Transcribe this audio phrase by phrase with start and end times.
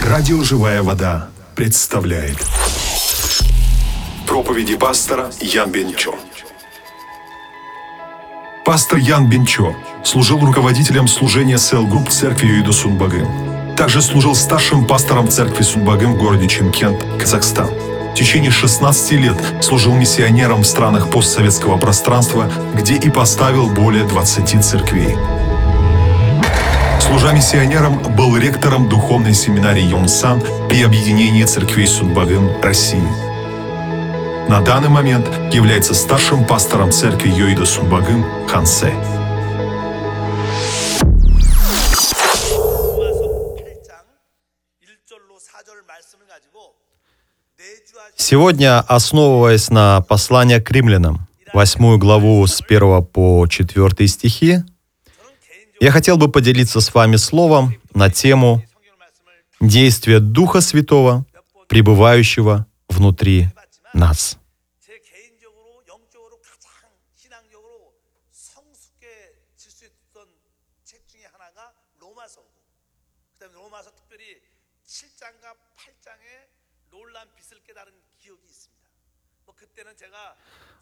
[0.00, 2.36] Радио «Живая вода» представляет
[4.24, 6.14] проповеди пастора Ян Бенчо.
[8.64, 9.74] Пастор Ян Бенчо
[10.04, 13.74] служил руководителем служения Cell Group церкви Ёидо Сунбагын.
[13.76, 17.66] Также служил старшим пастором церкви Сунбагын в городе Чимкент, Казахстан.
[17.66, 24.64] В течение 16 лет служил миссионером в странах постсоветского пространства, где и поставил более 20
[24.64, 25.16] церквей.
[27.10, 33.02] Служа миссионером, был ректором духовной семинарии Йонсан при объединении церквей Судбагын России.
[34.48, 38.94] На данный момент является старшим пастором церкви Йоида Сунбагын Хансе.
[48.14, 54.62] Сегодня, основываясь на послании к римлянам, 8 главу с 1 по 4 стихи,
[55.80, 58.62] я хотел бы поделиться с вами словом на тему
[59.62, 61.24] действия Духа Святого,
[61.68, 63.48] пребывающего внутри
[63.94, 64.36] нас.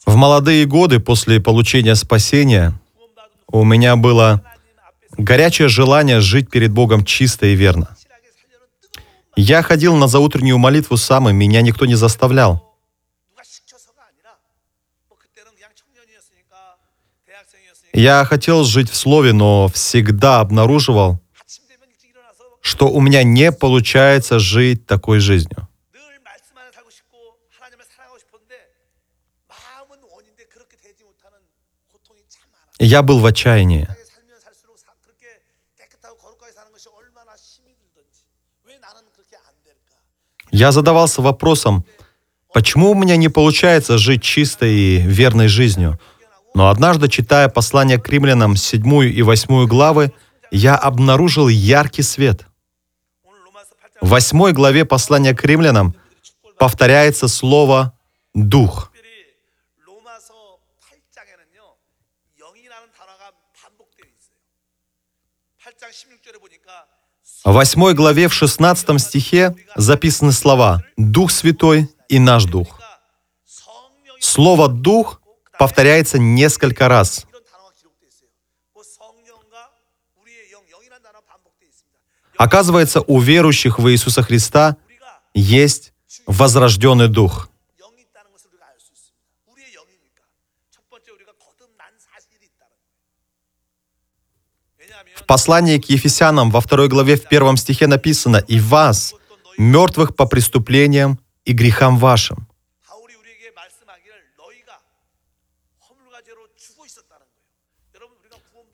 [0.04, 2.72] В молодые годы после получения спасения
[3.46, 4.42] у меня было
[5.18, 7.96] горячее желание жить перед Богом чисто и верно.
[9.36, 12.64] Я ходил на заутреннюю молитву сам, и меня никто не заставлял.
[17.92, 21.20] Я хотел жить в слове, но всегда обнаруживал,
[22.60, 25.68] что у меня не получается жить такой жизнью.
[32.78, 33.88] Я был в отчаянии.
[40.50, 41.84] Я задавался вопросом,
[42.52, 45.98] почему у меня не получается жить чистой и верной жизнью?
[46.54, 50.12] Но однажды, читая послание к римлянам, седьмую и восьмую главы,
[50.50, 52.46] я обнаружил яркий свет.
[54.00, 55.94] В восьмой главе послания к римлянам
[56.58, 57.92] повторяется слово
[58.34, 58.92] «дух».
[67.44, 72.80] В 8 главе в 16 стихе записаны слова «Дух Святой и наш Дух».
[74.18, 75.20] Слово «Дух»
[75.58, 77.26] повторяется несколько раз.
[82.36, 84.76] Оказывается, у верующих в Иисуса Христа
[85.32, 85.92] есть
[86.26, 87.47] возрожденный Дух.
[95.28, 99.14] послании к Ефесянам во второй главе в первом стихе написано «И вас,
[99.58, 102.48] мертвых по преступлениям и грехам вашим».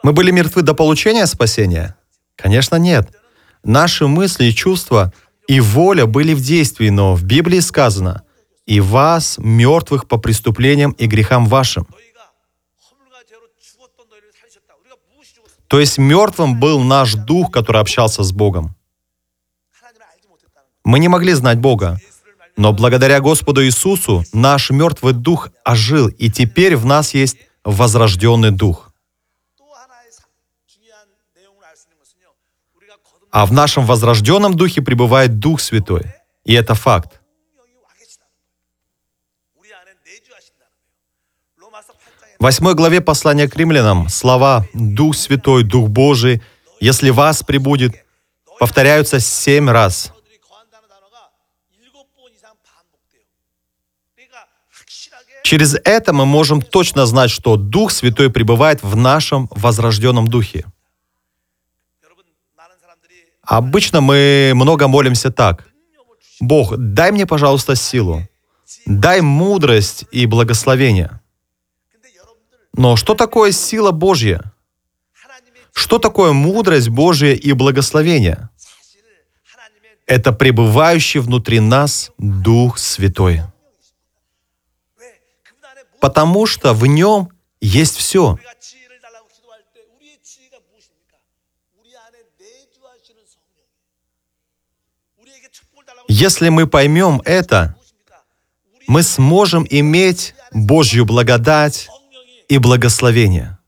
[0.03, 1.97] Мы были мертвы до получения спасения?
[2.37, 3.09] Конечно, нет.
[3.65, 5.13] Наши мысли, чувства
[5.49, 8.23] и воля были в действии, но в Библии сказано
[8.67, 11.87] «И вас, мертвых по преступлениям и грехам вашим».
[15.69, 18.75] То есть мертвым был наш дух, который общался с Богом.
[20.85, 21.99] Мы не могли знать Бога,
[22.57, 28.91] но благодаря Господу Иисусу наш мертвый дух ожил, и теперь в нас есть возрожденный дух.
[33.31, 36.15] А в нашем возрожденном духе пребывает Дух Святой,
[36.45, 37.21] и это факт.
[42.45, 46.43] Восьмой главе послания к римлянам слова «Дух Святой», «Дух Божий»,
[46.79, 47.95] «Если вас прибудет»,
[48.61, 50.13] повторяются семь раз.
[55.43, 60.67] Через это мы можем точно знать, что Дух Святой пребывает в нашем возрожденном Духе.
[63.41, 65.67] Обычно мы много молимся так.
[66.41, 68.29] «Бог, дай мне, пожалуйста, силу,
[68.85, 71.21] дай мудрость и благословение».
[72.77, 74.53] Но что такое сила Божья?
[75.73, 78.49] Что такое мудрость Божья и благословение?
[80.07, 83.43] Это пребывающий внутри нас Дух Святой.
[86.01, 87.31] Потому что в нем
[87.61, 88.39] есть все.
[96.09, 97.77] Если мы поймем это,
[98.87, 101.89] мы сможем иметь Божью благодать,
[102.49, 103.59] и благословения.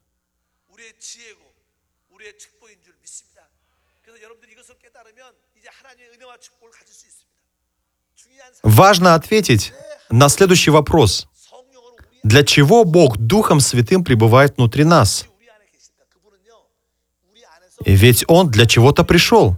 [8.62, 9.72] Важно ответить
[10.10, 11.28] на следующий вопрос.
[12.22, 15.26] Для чего Бог Духом Святым пребывает внутри нас?
[17.84, 19.56] Э, ведь Он для чего-то пришел.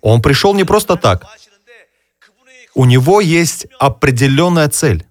[0.00, 1.26] Он пришел не просто так.
[2.74, 5.06] У Него есть определенная цель.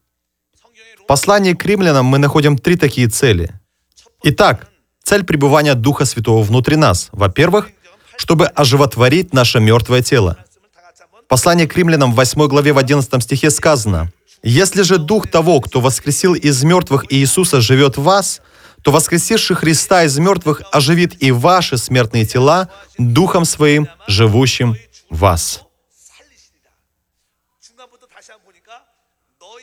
[1.03, 3.51] В послании к римлянам мы находим три такие цели.
[4.23, 4.69] Итак,
[5.03, 7.09] цель пребывания Духа Святого внутри нас.
[7.11, 7.71] Во-первых,
[8.15, 10.37] чтобы оживотворить наше мертвое тело.
[11.27, 14.13] Послание к римлянам в 8 главе в 11 стихе сказано,
[14.43, 18.41] «Если же Дух того, кто воскресил из мертвых Иисуса, живет в вас,
[18.81, 24.77] то воскресивший Христа из мертвых оживит и ваши смертные тела Духом Своим, живущим
[25.09, 25.63] в вас».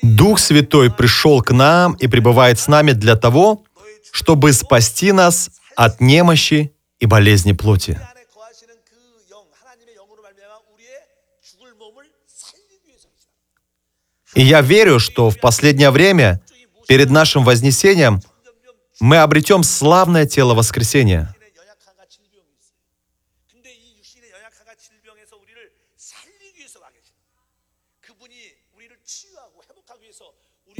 [0.02, 3.64] Дух Святой пришел к нам и пребывает с нами для того,
[4.12, 8.00] чтобы спасти нас от немощи и болезни плоти.
[14.35, 16.41] И я верю, что в последнее время,
[16.87, 18.20] перед нашим Вознесением,
[19.00, 21.35] мы обретем славное тело воскресения–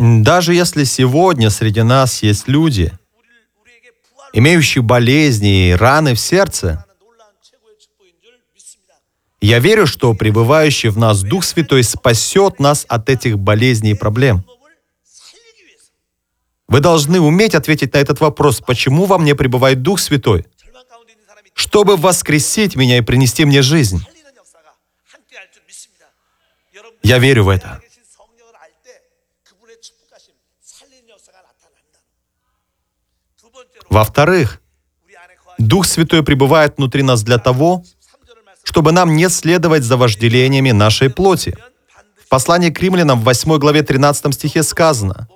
[0.01, 2.91] Даже если сегодня среди нас есть люди,
[4.33, 6.87] имеющие болезни и раны в сердце,
[9.43, 14.43] я верю, что пребывающий в нас Дух Святой спасет нас от этих болезней и проблем.
[16.67, 20.47] Вы должны уметь ответить на этот вопрос, почему во мне пребывает Дух Святой,
[21.53, 24.03] чтобы воскресить меня и принести мне жизнь.
[27.03, 27.83] Я верю в это.
[33.91, 34.61] Во-вторых,
[35.59, 37.85] Дух Святой пребывает внутри нас для того,
[38.63, 41.57] чтобы нам не следовать за вожделениями нашей плоти.
[42.25, 45.29] В послании к римлянам в 8 главе 13 стихе сказано,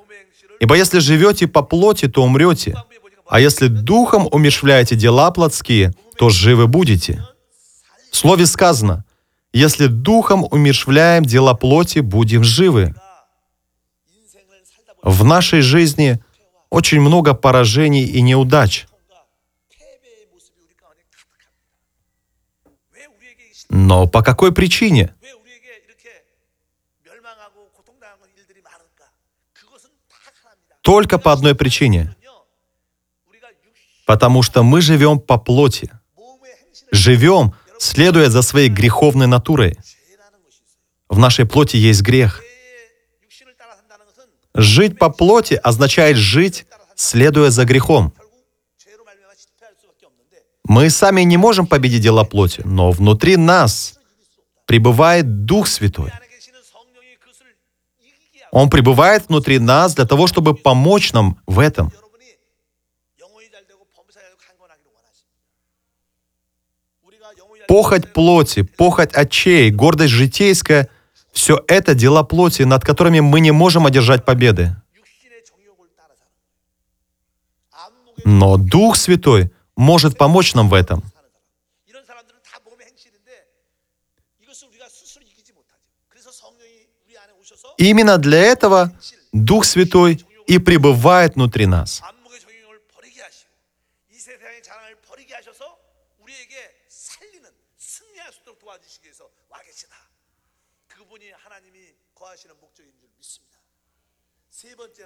[0.61, 2.77] «Ибо если живете по плоти, то умрете,
[3.27, 7.27] а если духом умешвляете дела плотские, то живы будете».
[8.13, 9.05] В слове сказано,
[9.53, 12.95] «Если духом умешвляем дела плоти, будем живы».
[15.03, 16.23] В нашей жизни–
[16.75, 18.87] очень много поражений и неудач.
[23.69, 25.15] Но по какой причине?
[30.81, 32.17] Только по одной причине.
[34.05, 35.91] Потому что мы живем по плоти.
[36.91, 39.79] Живем, следуя за своей греховной натурой.
[41.09, 42.44] В нашей плоти есть грех.
[44.55, 48.13] Жить по плоти означает жить, следуя за грехом.
[50.65, 53.99] Мы сами не можем победить дела плоти, но внутри нас
[54.67, 56.13] пребывает Дух Святой.
[58.51, 61.93] Он пребывает внутри нас для того, чтобы помочь нам в этом.
[67.67, 70.89] Похоть плоти, похоть очей, гордость житейская
[71.35, 74.75] все это дела плоти, над которыми мы не можем одержать победы.
[78.25, 81.03] Но Дух Святой может помочь нам в этом.
[87.77, 88.93] Именно для этого
[89.33, 92.01] Дух Святой и пребывает внутри нас.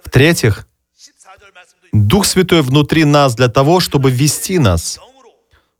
[0.03, 0.67] В-третьих,
[1.91, 4.99] Дух Святой внутри нас для того, чтобы вести нас.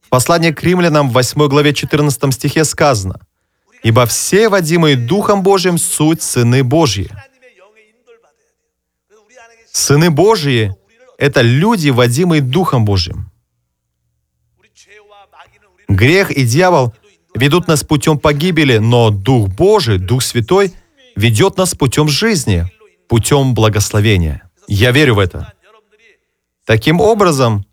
[0.02, 3.20] В послании к римлянам в 8 главе 14 стихе сказано,
[3.84, 7.12] «Ибо все, водимые Духом Божьим, суть Сыны Божьи».
[9.72, 10.76] Сыны Божьи—
[11.18, 13.32] это люди, водимые Духом Божьим.
[15.88, 16.94] Грех и дьявол
[17.40, 20.74] ведут нас путем погибели, но Дух Божий, Дух Святой
[21.16, 22.66] ведет нас путем жизни,
[23.08, 24.44] путем благословения.
[24.68, 25.54] Я верю в это.
[26.66, 27.66] Таким образом,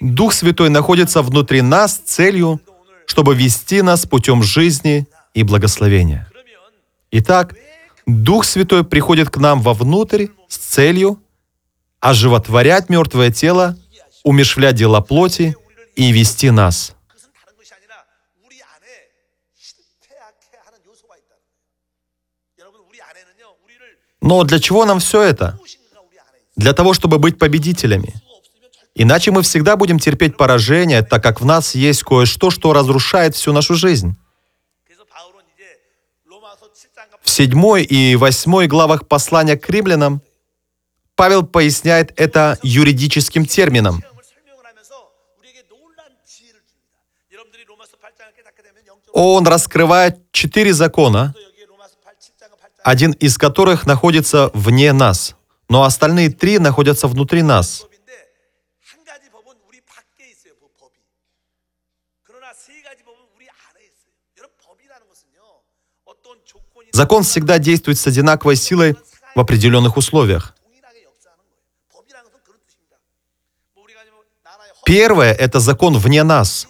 [0.00, 2.60] Дух Святой находится внутри нас с целью,
[3.06, 6.30] чтобы вести нас путем жизни и благословения.
[7.10, 7.54] Итак,
[8.06, 11.20] Дух Святой приходит к нам вовнутрь с целью
[12.00, 13.76] оживотворять мертвое тело,
[14.22, 15.56] умешвлять дела плоти
[15.96, 16.94] и вести нас–
[24.20, 25.58] Но для чего нам все это?
[26.56, 28.14] Для того, чтобы быть победителями.
[28.94, 33.52] Иначе мы всегда будем терпеть поражение, так как в нас есть кое-что, что разрушает всю
[33.52, 34.16] нашу жизнь.
[37.22, 40.20] В 7 и 8 главах послания к римлянам
[41.14, 44.02] Павел поясняет это юридическим термином.
[49.12, 51.34] Он раскрывает четыре закона,
[52.82, 55.36] один из которых находится вне нас,
[55.68, 57.86] но остальные три находятся внутри нас.
[66.92, 68.96] Закон всегда действует с одинаковой силой
[69.34, 70.54] в определенных условиях.
[74.84, 76.66] Первое– это закон вне нас.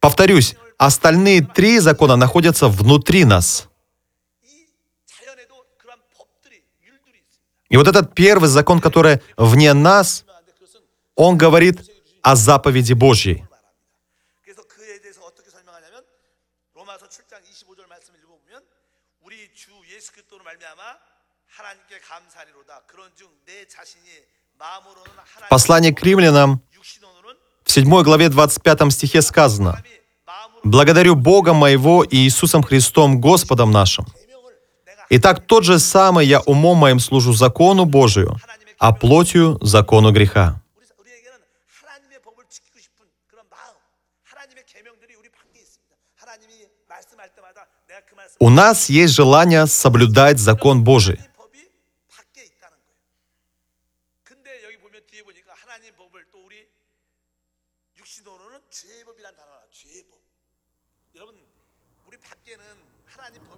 [0.00, 3.68] Повторюсь, Остальные три закона находятся внутри нас.
[7.68, 10.24] И вот этот первый закон, который вне нас,
[11.16, 11.80] он говорит
[12.22, 13.44] о заповеди Божьей.
[25.50, 26.62] Послание к римлянам
[27.64, 29.84] в 7 главе 25 стихе сказано–
[30.68, 34.04] Благодарю Бога моего и Иисусом Христом Господом нашим.
[35.08, 38.36] Итак, тот же самый я умом моим служу закону Божию,
[38.78, 40.60] а плотью— закону греха.
[48.38, 51.18] У нас есть желание соблюдать закон Божий.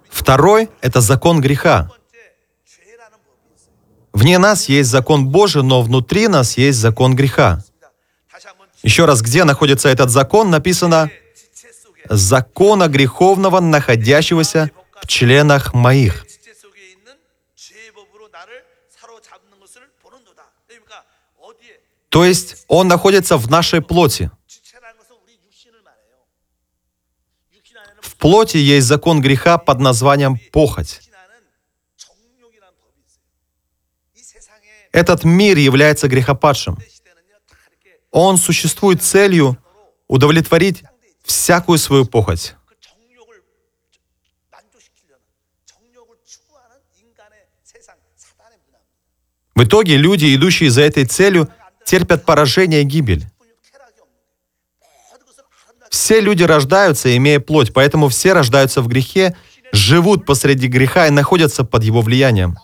[0.09, 1.89] Второй— это закон греха.
[4.13, 7.63] Вне нас есть закон Божий, но внутри нас есть закон греха.
[8.83, 11.09] Еще раз, где находится этот закон, написано
[12.09, 16.25] «закона греховного, находящегося в членах моих».
[22.09, 24.29] То есть он находится в нашей плоти.
[28.21, 31.01] плоти есть закон греха под названием похоть.
[34.93, 36.77] Этот мир является грехопадшим.
[38.11, 39.57] Он существует целью
[40.07, 40.83] удовлетворить
[41.23, 42.55] всякую свою похоть.
[49.55, 51.49] В итоге люди, идущие за этой целью,
[51.85, 53.25] терпят поражение и гибель.
[55.89, 59.35] Все люди рождаются, имея плоть, поэтому все рождаются в грехе,
[59.73, 62.55] живут посреди греха и находятся под его влиянием.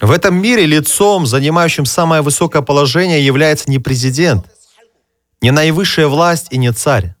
[0.00, 4.46] В этом мире лицом, занимающим самое высокое положение, является не президент,
[5.40, 7.16] не наивысшая власть и не царь.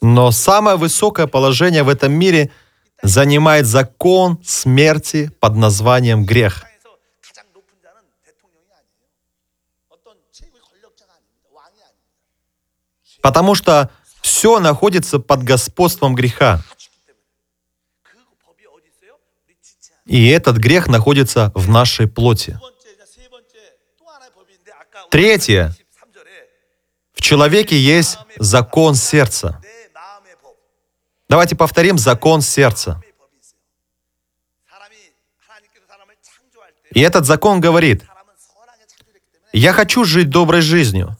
[0.00, 2.50] Но самое высокое положение в этом мире
[3.02, 6.64] занимает закон смерти под названием грех.
[13.22, 16.62] потому что все находится под господством греха.
[20.06, 22.58] И этот грех находится в нашей плоти.
[25.10, 25.74] Третье.
[27.12, 29.62] В человеке есть закон сердца.
[31.28, 33.00] Давайте повторим закон сердца.
[36.92, 38.04] И этот закон говорит,
[39.52, 41.16] я хочу жить доброй жизнью,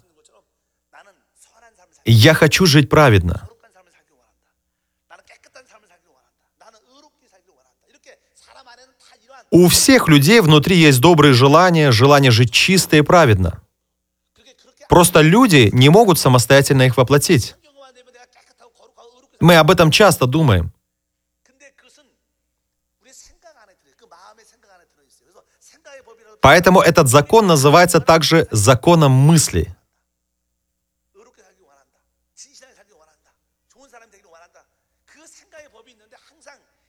[2.12, 3.48] я хочу жить праведно.
[9.50, 13.62] У всех людей внутри есть добрые желания, желание жить чисто и праведно.
[14.88, 17.54] Просто люди не могут самостоятельно их воплотить.
[19.38, 20.72] Мы об этом часто думаем.
[26.40, 29.76] Поэтому этот закон называется также законом мысли.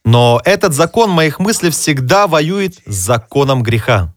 [0.03, 4.13] Но этот закон моих мыслей всегда воюет с законом греха.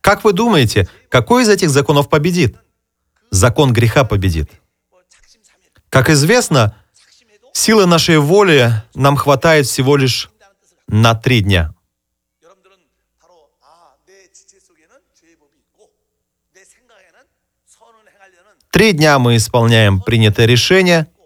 [0.00, 2.56] Как вы думаете, какой из этих законов победит?
[3.30, 4.50] Закон греха победит.
[5.90, 6.76] Как известно,
[7.52, 10.30] силы нашей воли нам хватает всего лишь
[10.86, 11.74] на три дня.
[18.70, 21.06] Три дня мы исполняем принятое решение–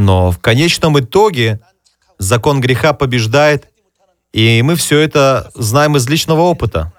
[0.00, 1.60] но в конечном итоге
[2.16, 3.68] закон греха побеждает,
[4.32, 6.90] и мы все это знаем из личного опыта.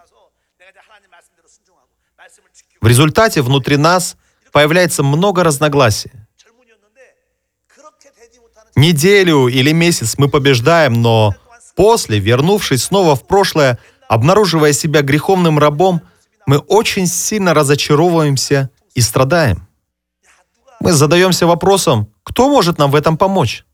[2.80, 4.18] В результате внутри нас
[4.52, 6.12] появляется много разногласий.
[8.76, 11.34] Неделю или месяц мы побеждаем, но
[11.76, 13.80] после, вернувшись снова в прошлое,
[14.10, 16.02] обнаруживая себя греховным рабом,
[16.46, 19.68] мы очень сильно разочаровываемся и страдаем.
[20.82, 23.66] Мы задаемся вопросом, кто может нам в этом помочь?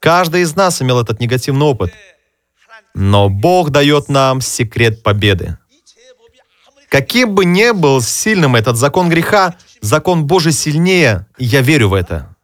[0.00, 1.94] Каждый из нас имел этот негативный опыт.
[2.94, 5.56] Но Бог дает нам секрет победы.
[6.90, 12.36] Каким бы ни был сильным этот закон греха, закон Божий сильнее, я верю в это.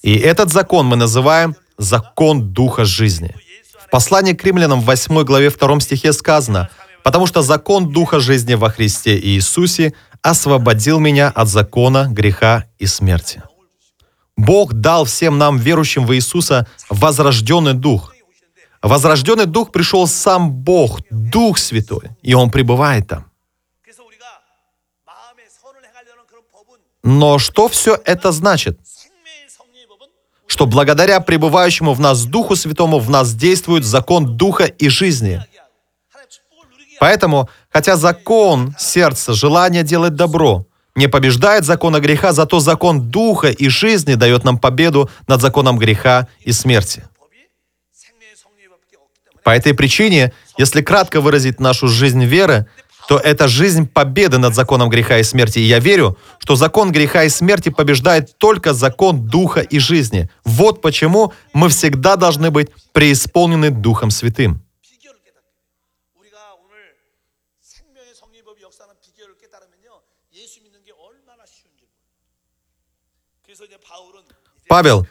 [0.00, 3.34] И этот закон мы называем закон Духа жизни.
[3.78, 6.70] В послании к римлянам в 8 главе 2 стихе сказано,
[7.04, 13.42] «Потому что закон Духа жизни во Христе Иисусе– освободил меня от закона, греха и смерти.
[14.36, 18.14] Бог дал всем нам, верующим в Иисуса, возрожденный дух.
[18.80, 23.26] Возрожденный дух пришел сам Бог, Дух Святой, и Он пребывает там.
[27.02, 28.78] Но что все это значит?
[30.46, 35.44] Что благодаря пребывающему в нас Духу Святому в нас действует закон Духа и жизни–
[37.00, 43.68] Поэтому, хотя закон сердца, желание делать добро, не побеждает закона греха, зато закон духа и
[43.68, 47.04] жизни дает нам победу над законом греха и смерти.
[49.44, 52.66] По этой причине, если кратко выразить нашу жизнь веры,
[53.08, 55.60] то это жизнь победы над законом греха и смерти.
[55.60, 60.28] И я верю, что закон греха и смерти побеждает только закон духа и жизни.
[60.44, 64.62] Вот почему мы всегда должны быть преисполнены Духом Святым.
[74.68, 75.06] Павел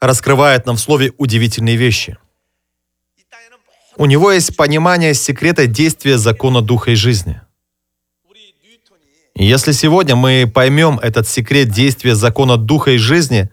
[0.00, 2.16] раскрывает нам в слове удивительные вещи.
[3.96, 7.40] У него есть понимание секрета действия закона Духа и жизни.
[9.34, 13.50] Если сегодня мы поймем этот секрет действия закона Духа и жизни,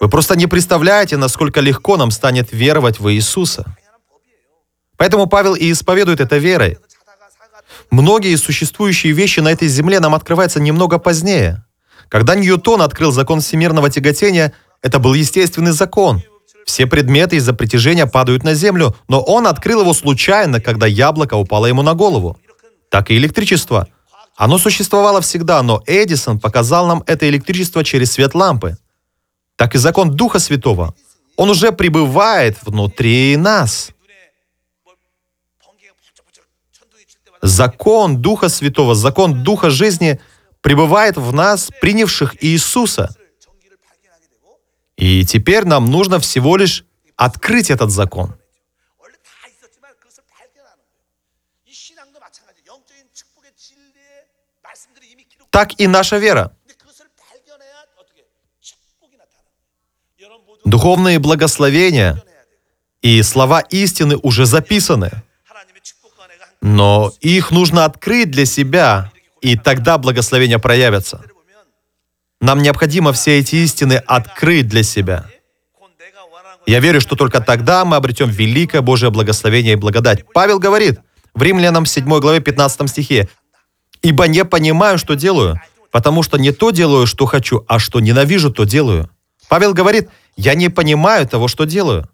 [0.00, 3.76] вы просто не представляете, насколько легко нам станет веровать в Иисуса.
[4.96, 6.78] Поэтому Павел и исповедует это верой.
[7.90, 11.64] Многие существующие вещи на этой земле нам открываются немного позднее.
[12.08, 16.22] Когда Ньютон открыл закон всемирного тяготения– это был естественный закон.
[16.66, 21.66] Все предметы из-за притяжения падают на землю, но он открыл его случайно, когда яблоко упало
[21.66, 22.38] ему на голову.
[22.90, 23.88] Так и электричество.
[24.36, 28.76] Оно существовало всегда, но Эдисон показал нам это электричество через свет лампы.
[29.56, 30.94] Так и закон Духа Святого.
[31.36, 33.90] Он уже пребывает внутри нас.
[37.42, 40.20] Закон Духа Святого, закон Духа жизни
[40.60, 43.14] пребывает в нас, принявших Иисуса.
[44.98, 46.84] И теперь нам нужно всего лишь
[47.14, 48.36] открыть этот закон.
[55.50, 56.52] Так и наша вера.
[60.64, 62.22] Духовные благословения
[63.00, 65.10] и слова истины уже записаны.
[66.60, 71.24] Но их нужно открыть для себя, и тогда благословения проявятся.
[72.40, 75.26] Нам необходимо все эти истины открыть для себя.
[76.66, 80.24] Я верю, что только тогда мы обретем великое Божье благословение и благодать.
[80.32, 81.00] Павел говорит
[81.34, 83.28] в Римлянам 7 главе 15 стихе,
[84.02, 88.52] «Ибо не понимаю, что делаю, потому что не то делаю, что хочу, а что ненавижу,
[88.52, 89.10] то делаю».
[89.48, 92.08] Павел говорит, «Я не понимаю того, что делаю».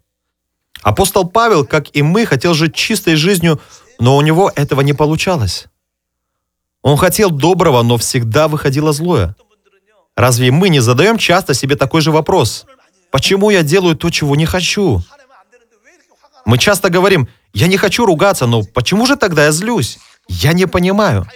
[0.81, 3.59] Апостол Павел, как и мы, хотел жить чистой жизнью,
[3.99, 5.67] но у него этого не получалось.
[6.81, 9.35] Он хотел доброго, но всегда выходило злое.
[10.15, 12.65] Разве мы не задаем часто себе такой же вопрос?
[13.11, 15.03] Почему я делаю то, чего не хочу?
[16.45, 19.99] Мы часто говорим, я не хочу ругаться, но почему же тогда я злюсь?
[20.27, 21.27] Я не понимаю.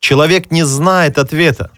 [0.00, 1.70] Человек не знает ответа.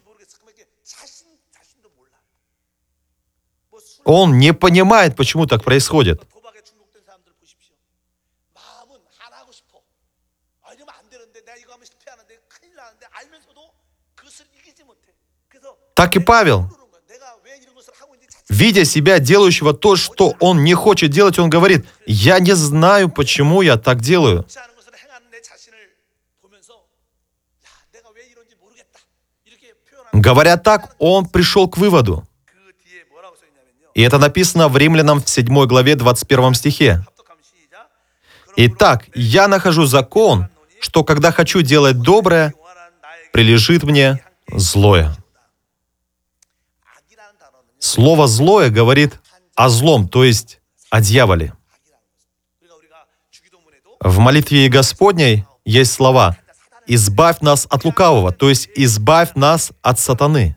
[4.05, 6.23] Он не понимает, почему так происходит.
[15.97, 16.71] Так и Павел,
[18.51, 23.63] видя себя делающего то, что он не хочет делать, он говорит, «Я не знаю, почему
[23.63, 24.47] я так делаю».
[30.13, 32.29] Говоря так, он пришел к выводу.
[33.95, 37.07] И это написано в Римлянам в 7 главе 21 стихе.
[38.57, 42.53] «Итак, я нахожу закон, что когда хочу делать доброе,
[43.33, 45.17] прилежит мне злое».
[47.87, 49.21] Слово «злое» говорит
[49.55, 51.53] о злом, то есть о дьяволе.
[54.01, 56.37] В молитве Господней есть слова
[56.89, 60.57] «избавь нас от лукавого», то есть «избавь нас от сатаны».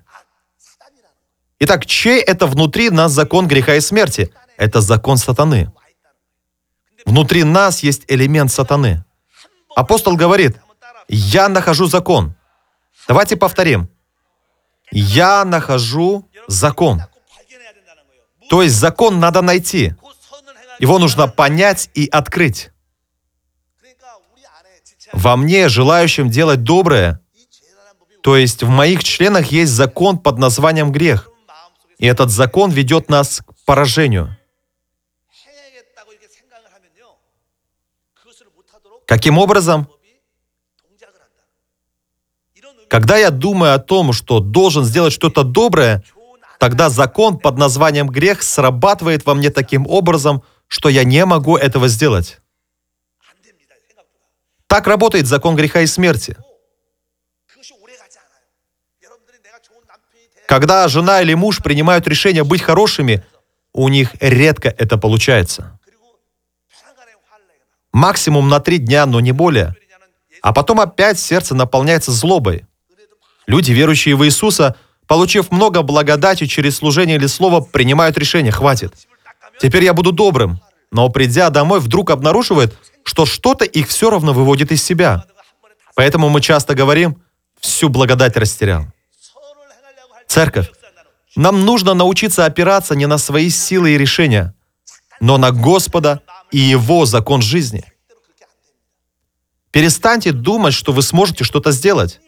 [1.59, 4.33] Итак, чей это внутри нас закон греха и смерти?
[4.57, 5.71] Это закон сатаны.
[7.05, 9.05] Внутри нас есть элемент сатаны.
[9.75, 10.59] Апостол говорит,
[11.07, 12.35] «Я нахожу закон».
[13.07, 13.87] Давайте повторим.
[14.91, 17.03] «Я нахожу закон».
[18.49, 19.93] То есть закон надо найти.
[20.79, 22.71] Его нужно понять и открыть.
[25.13, 27.21] Во мне, желающим делать доброе,
[28.21, 31.29] то есть в моих членах есть закон под названием грех.
[31.99, 34.35] И этот закон ведет нас к поражению.
[39.05, 39.88] Каким образом?
[42.88, 46.03] Когда я думаю о том, что должен сделать что-то доброе,
[46.59, 51.87] Тогда закон под названием грех срабатывает во мне таким образом, что я не могу этого
[51.87, 52.39] сделать.
[54.67, 56.37] Так работает закон греха и смерти.
[60.47, 63.25] Когда жена или муж принимают решение быть хорошими,
[63.71, 65.79] у них редко это получается.
[67.93, 69.75] Максимум на три дня, но не более.
[70.41, 72.65] А потом опять сердце наполняется злобой.
[73.47, 74.75] Люди, верующие в Иисуса,
[75.09, 78.93] получив много благодати через служение или слово, принимают решение «хватит».
[79.59, 80.61] Теперь я буду добрым.
[80.91, 85.25] Но придя домой, вдруг обнаруживает, что что-то их все равно выводит из себя.
[85.95, 87.21] Поэтому мы часто говорим
[87.59, 88.85] «всю благодать растерял».
[90.27, 90.71] Церковь,
[91.35, 94.53] нам нужно научиться опираться не на свои силы и решения,
[95.19, 97.83] но на Господа и Его закон жизни.
[99.71, 102.19] Перестаньте думать, что вы сможете что-то сделать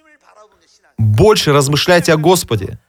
[1.01, 2.79] больше размышляйте о Господе.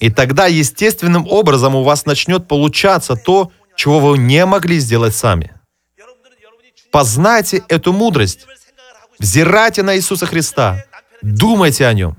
[0.00, 5.54] И тогда естественным образом у вас начнет получаться то, чего вы не могли сделать сами.
[6.90, 8.46] Познайте эту мудрость.
[9.18, 10.84] Взирайте на Иисуса Христа.
[11.22, 12.16] Думайте о Нем.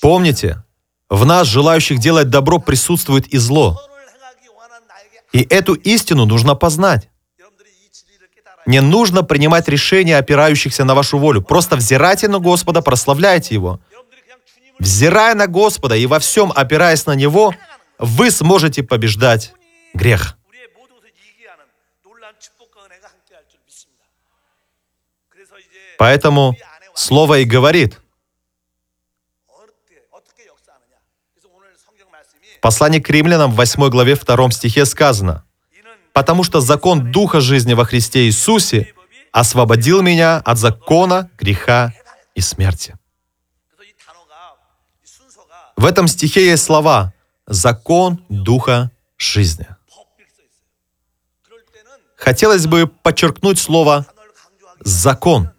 [0.00, 0.62] Помните,
[1.08, 3.80] в нас, желающих делать добро, присутствует и зло.
[5.32, 7.08] И эту истину нужно познать.
[8.66, 11.42] Не нужно принимать решения, опирающихся на вашу волю.
[11.42, 13.80] Просто взирайте на Господа, прославляйте Его.
[14.78, 17.54] Взирая на Господа и во всем опираясь на Него,
[17.98, 19.52] вы сможете побеждать
[19.92, 20.36] грех.
[25.98, 26.56] Поэтому
[26.94, 28.00] Слово и говорит.
[32.56, 35.44] В послании к римлянам в 8 главе 2 стихе сказано–
[36.14, 38.94] потому что закон Духа жизни во Христе Иисусе
[39.32, 41.92] освободил меня от закона, греха
[42.36, 42.96] и смерти.
[45.76, 47.12] В этом стихе есть слова
[47.48, 49.66] «закон Духа жизни».
[52.16, 54.06] Хотелось бы подчеркнуть слово
[54.80, 55.50] «закон».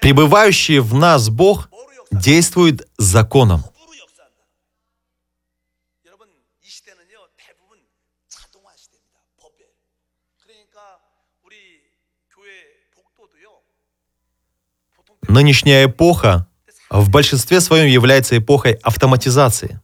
[0.00, 1.70] Пребывающий в нас Бог
[2.10, 3.64] действует законом.
[15.28, 16.48] Нынешняя эпоха
[16.88, 19.80] в большинстве своем является эпохой автоматизации.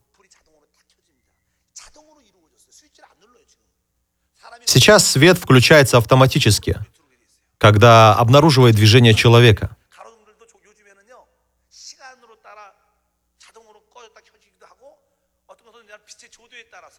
[4.64, 6.78] Сейчас свет включается автоматически,
[7.58, 9.76] когда обнаруживает движение человека–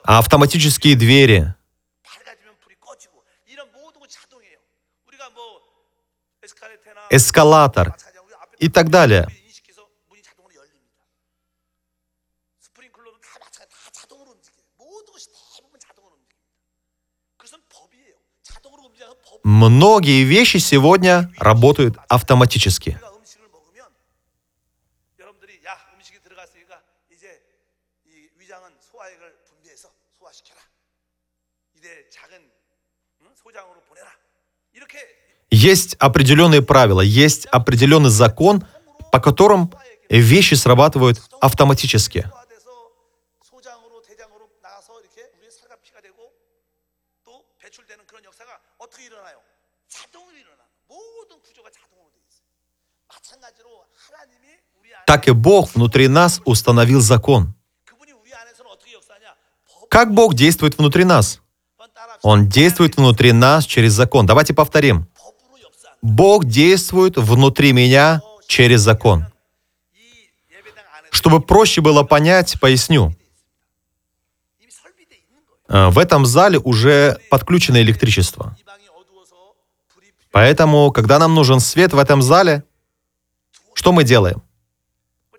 [0.08, 1.54] А автоматические двери.
[7.10, 7.96] эскалатор
[8.60, 9.28] и так далее.
[19.44, 23.00] Многие вещи сегодня работают автоматически.
[35.52, 38.66] Есть определенные правила, есть определенный закон,
[39.12, 39.72] по которым
[40.10, 42.30] вещи срабатывают автоматически.
[55.06, 57.54] Так и Бог внутри нас установил закон.
[59.90, 61.40] Как Бог действует внутри нас?
[62.28, 64.26] Он действует внутри нас через закон.
[64.26, 65.08] Давайте повторим.
[66.02, 69.28] Бог действует внутри меня через закон.
[71.12, 73.16] Чтобы проще было понять, поясню.
[75.70, 78.58] Э, в этом зале уже подключено электричество.
[80.32, 82.64] Поэтому, когда нам нужен свет в этом зале,
[83.76, 84.42] что мы делаем?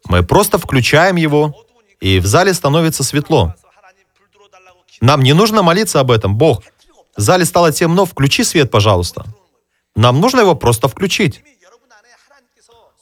[0.04, 1.66] Мы просто включаем его,
[1.98, 3.56] и в зале становится светло.
[5.00, 6.36] Нам не нужно молиться об этом.
[6.36, 6.62] Бог,
[7.16, 9.24] в зале стало темно, включи свет, пожалуйста.
[9.94, 11.42] Нам нужно его просто включить.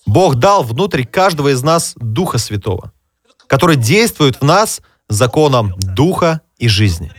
[0.07, 2.93] Бог дал внутрь каждого из нас Духа Святого,
[3.47, 7.13] который действует в нас законом Духа и жизни.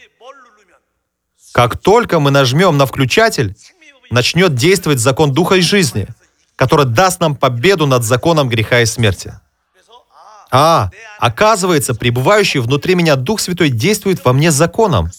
[1.51, 3.55] Как только мы нажмем на включатель,
[4.11, 6.07] начнет действовать закон Духа и жизни,
[6.55, 9.39] который даст нам победу над законом греха и смерти.
[10.51, 15.11] А, оказывается, пребывающий внутри меня Дух Святой действует во мне законом,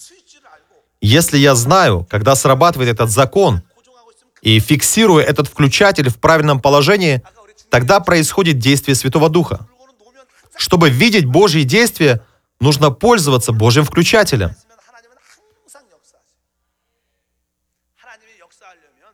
[1.01, 3.61] если я знаю, когда срабатывает этот закон,
[4.41, 7.21] и фиксирую этот включатель в правильном положении,
[7.69, 9.67] тогда происходит действие Святого Духа.
[10.55, 12.21] Чтобы видеть Божьи действия,
[12.59, 14.55] нужно пользоваться Божьим включателем.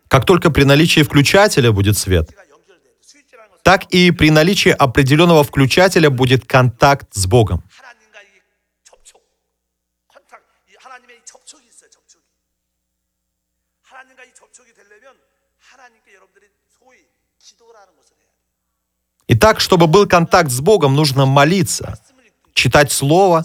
[0.07, 2.29] Как только при наличии включателя будет свет,
[3.63, 7.63] так и при наличии определенного включателя будет контакт с Богом.
[19.35, 21.97] Итак, чтобы был контакт с Богом, нужно молиться,
[22.53, 23.43] читать Слово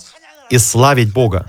[0.50, 1.46] и славить Бога.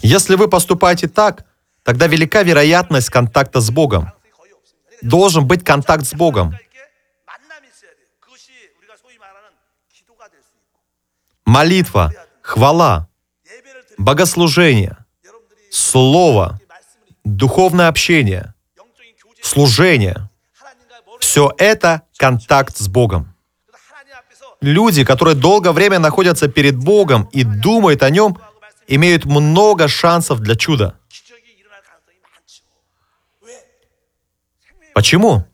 [0.00, 1.44] Если вы поступаете так,
[1.82, 4.10] тогда велика вероятность контакта с Богом.
[5.02, 6.56] Должен быть контакт с Богом.
[11.44, 13.08] Молитва, хвала,
[13.98, 14.96] богослужение,
[15.70, 16.58] слово,
[17.24, 18.54] духовное общение,
[19.42, 20.30] служение—
[21.24, 23.34] все это контакт с Богом.
[24.60, 28.36] Люди, которые долгое время находятся перед Богом и думают о Нем,
[28.88, 30.98] имеют много шансов для чуда.
[34.94, 35.46] Почему?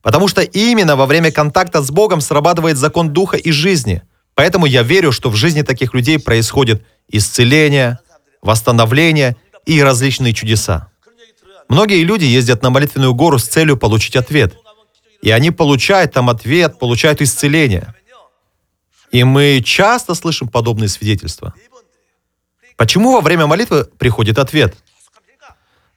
[0.00, 4.02] Потому что именно во время контакта с Богом срабатывает закон духа и жизни.
[4.34, 7.98] Поэтому я верю, что в жизни таких людей происходит исцеление,
[8.40, 9.36] восстановление
[9.66, 10.90] и различные чудеса.
[11.68, 14.56] Многие люди ездят на молитвенную гору с целью получить ответ–
[15.22, 17.94] и они получают там ответ, получают исцеление.
[19.10, 21.54] И мы часто слышим подобные свидетельства.
[22.76, 24.76] Почему во время молитвы приходит ответ?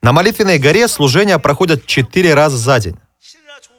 [0.02, 2.98] На молитвенной горе служения проходят четыре раза за день.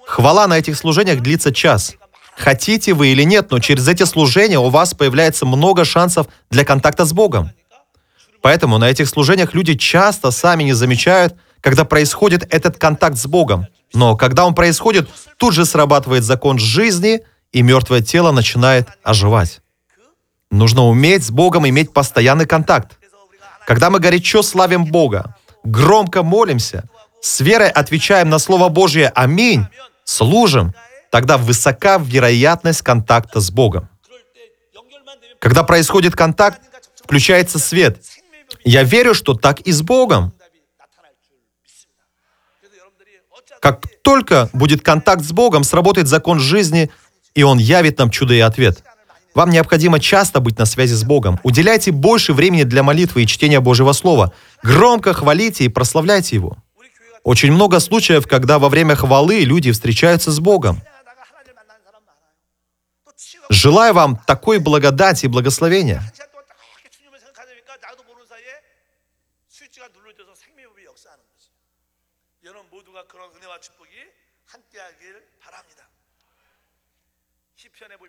[0.06, 1.96] Хвала на этих служениях длится час.
[2.36, 7.04] Хотите вы или нет, но через эти служения у вас появляется много шансов для контакта
[7.04, 7.50] с Богом.
[8.40, 13.66] Поэтому на этих служениях люди часто сами не замечают, когда происходит этот контакт с Богом.
[13.94, 17.22] Но когда он происходит, тут же срабатывает закон жизни,
[17.52, 19.60] и мертвое тело начинает оживать.
[20.50, 22.98] Нужно уметь с Богом иметь постоянный контакт.
[23.66, 26.84] Когда мы горячо славим Бога, громко молимся,
[27.20, 29.66] с верой отвечаем на Слово Божье «Аминь»,
[30.04, 30.74] служим,
[31.10, 33.88] тогда высока вероятность контакта с Богом.
[35.38, 36.60] Когда происходит контакт,
[37.04, 38.02] включается свет.
[38.64, 40.32] Я верю, что так и с Богом.
[43.62, 46.90] Как только будет контакт с Богом, сработает закон жизни,
[47.36, 48.82] и Он явит нам чудо и ответ.
[49.36, 51.38] Вам необходимо часто быть на связи с Богом.
[51.44, 54.32] Уделяйте больше времени для молитвы и чтения Божьего Слова.
[54.64, 56.56] Громко хвалите и прославляйте Его.
[57.22, 60.82] Очень много случаев, когда во время хвалы люди встречаются с Богом.
[63.48, 66.02] Желаю вам такой благодати и благословения.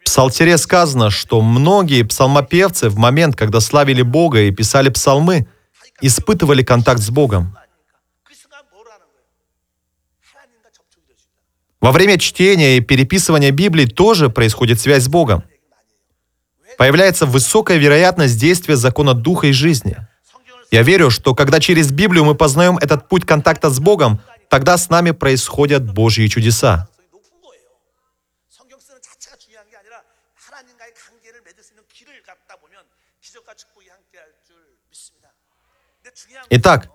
[0.06, 5.48] Псалтире сказано, что многие псалмопевцы в момент, когда славили Бога и писали псалмы,
[6.02, 7.58] испытывали контакт с Богом.
[11.82, 15.44] Во время чтения и переписывания Библии тоже происходит связь с Богом.
[16.78, 19.98] Появляется высокая вероятность действия закона Духа и жизни.
[20.72, 24.89] Я верю, что когда через Библию мы познаем этот путь контакта с Богом, тогда с
[24.89, 26.88] нами происходят Божьи чудеса.
[36.56, 36.92] Итак,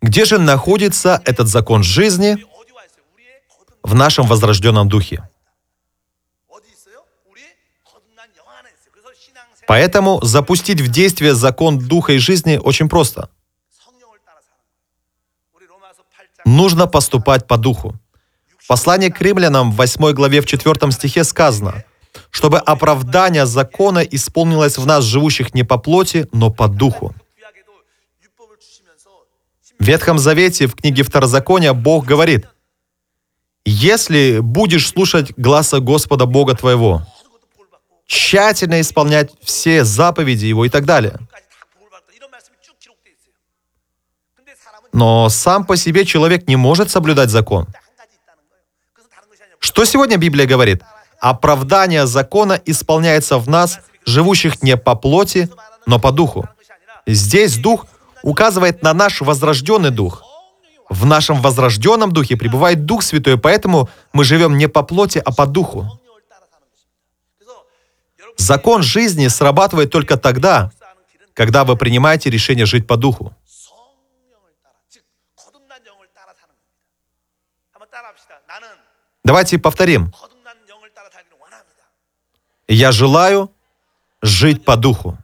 [0.00, 2.36] где же находится этот закон жизни
[3.82, 5.28] в нашем возрожденном духе?
[9.66, 13.28] Поэтому запустить в действие закон духа и жизни очень просто.
[16.44, 17.94] Нужно поступать по духу.
[18.68, 21.82] Послание к римлянам в 8 главе в 4 стихе сказано,
[22.30, 27.16] чтобы оправдание закона исполнилось в нас, живущих не по плоти, но по духу.
[29.78, 32.46] В Ветхом Завете, в книге Второзакония, Бог говорит,
[33.64, 37.06] «Если будешь слушать гласа Господа Бога твоего,
[38.06, 41.18] тщательно исполнять все заповеди Его и так далее».
[44.92, 47.66] Но сам по себе человек не может соблюдать закон.
[49.58, 50.82] Что сегодня Библия говорит?
[51.18, 55.48] Оправдание закона исполняется в нас, живущих не по плоти,
[55.84, 56.48] но по духу.
[57.06, 57.86] Здесь дух
[58.24, 60.24] указывает на наш возрожденный дух.
[60.88, 65.46] В нашем возрожденном духе пребывает Дух Святой, поэтому мы живем не по плоти, а по
[65.46, 66.00] духу.
[68.36, 70.70] Закон жизни срабатывает только тогда,
[71.34, 73.34] когда вы принимаете решение жить по духу.
[79.24, 80.12] Давайте повторим.
[82.68, 83.50] Я желаю
[84.22, 85.18] жить по духу.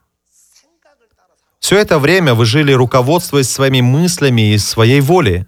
[1.71, 5.47] Все это время вы жили, руководствуясь своими мыслями и своей волей.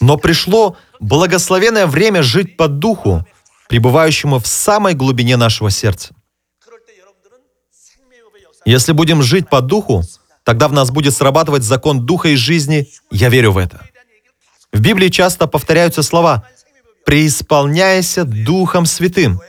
[0.00, 3.24] Но пришло благословенное время жить по духу,
[3.68, 6.16] пребывающему в самой глубине нашего сердца.
[8.64, 10.02] Если будем жить по духу,
[10.42, 12.88] тогда в нас будет срабатывать закон духа и жизни.
[13.12, 13.86] Я верю в это.
[14.72, 16.48] В Библии часто повторяются слова
[17.06, 19.40] «преисполняйся Духом Святым».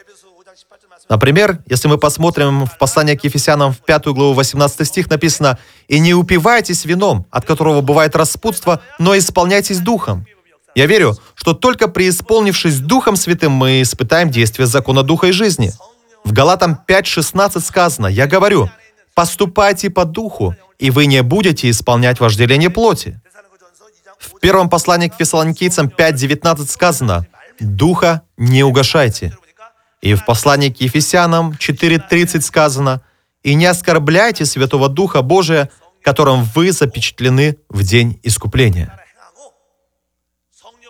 [1.13, 5.99] Например, если мы посмотрим в послание к Ефесянам в 5 главу 18 стих написано «И
[5.99, 10.25] не упивайтесь вином, от которого бывает распутство, но исполняйтесь духом».
[10.73, 15.71] Я верю, что только преисполнившись Духом Святым, мы испытаем действие закона Духа и жизни.
[16.23, 18.71] В Галатам 5.16 сказано «Я говорю,
[19.13, 23.21] поступайте по Духу, и вы не будете исполнять вожделение плоти».
[24.17, 27.27] В первом послании к Фессалоникийцам 5.19 сказано
[27.59, 29.37] «Духа не угашайте».
[30.03, 33.01] И в послании к Ефесянам 4.30 сказано,
[33.41, 35.69] «И не оскорбляйте Святого Духа Божия,
[36.01, 38.99] которым вы запечатлены в день искупления».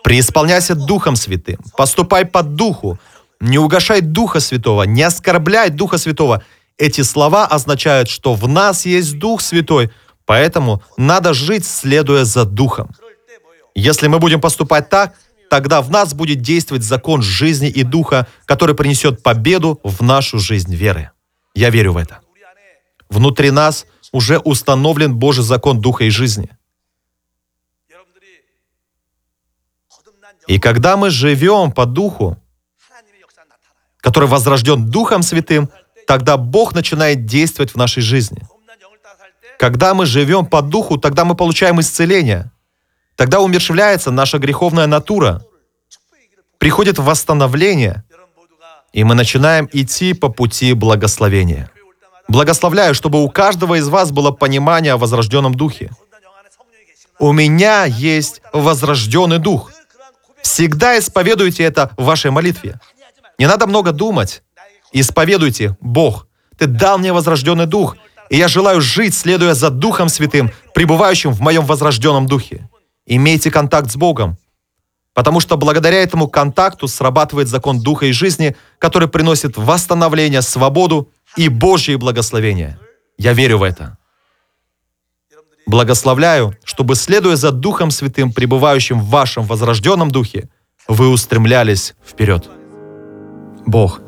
[0.02, 2.98] «Преисполняйся Духом Святым, поступай под Духу,
[3.38, 6.42] не угошай Духа Святого, не оскорбляй Духа Святого».
[6.76, 9.92] Эти слова означают, что в нас есть Дух Святой,
[10.26, 12.90] поэтому надо жить, следуя за Духом.
[13.76, 15.14] Если мы будем поступать так,
[15.54, 20.74] тогда в нас будет действовать закон жизни и духа, который принесет победу в нашу жизнь
[20.74, 21.12] веры.
[21.54, 22.18] Я верю в это.
[23.08, 26.50] Внутри нас уже установлен Божий закон духа и жизни.
[30.48, 32.36] И когда мы живем по духу,
[33.98, 35.70] который возрожден Духом Святым,
[36.08, 38.42] тогда Бог начинает действовать в нашей жизни.
[39.60, 42.50] Когда мы живем по духу, тогда мы получаем исцеление–
[43.16, 45.42] Тогда умершвляется наша греховная натура,
[46.58, 48.04] приходит восстановление,
[48.92, 51.70] и мы начинаем идти по пути благословения.
[52.28, 55.90] Благословляю, чтобы у каждого из вас было понимание о возрожденном духе.
[57.18, 59.70] У меня есть возрожденный дух.
[60.42, 62.80] Всегда исповедуйте это в вашей молитве.
[63.38, 64.42] Не надо много думать.
[64.92, 67.96] Исповедуйте, Бог, Ты дал мне возрожденный дух,
[68.30, 72.68] и я желаю жить, следуя за Духом Святым, пребывающим в моем возрожденном духе.
[73.06, 74.36] Имейте контакт с Богом,
[75.12, 81.48] потому что благодаря этому контакту срабатывает закон Духа и жизни, который приносит восстановление, свободу и
[81.48, 82.78] Божье благословение.
[83.18, 83.98] Я верю в это.
[85.66, 90.48] Благословляю, чтобы, следуя за Духом Святым, пребывающим в вашем возрожденном Духе,
[90.88, 92.48] вы устремлялись вперед.
[93.66, 94.00] Бог,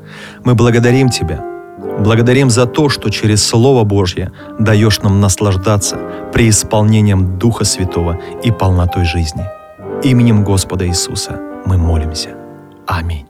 [0.44, 1.42] мы благодарим Тебя–
[1.98, 5.98] Благодарим за то, что через Слово Божье даешь нам наслаждаться
[6.32, 9.44] преисполнением Духа Святого и полнотой жизни.
[10.02, 12.30] Именем Господа Иисуса мы молимся.
[12.86, 13.26] Аминь.